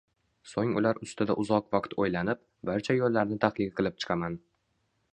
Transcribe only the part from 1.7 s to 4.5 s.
vaqt o‘ylanib, barcha yo‘llarni tahlil qilib chiqaman.